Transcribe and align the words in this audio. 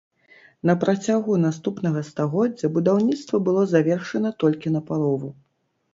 На 0.69 0.73
працягу 0.83 1.35
наступнага 1.41 2.01
стагоддзя 2.09 2.71
будаўніцтва 2.77 3.43
было 3.49 3.61
завершана 3.75 4.29
толькі 4.45 4.77
напалову. 4.79 5.29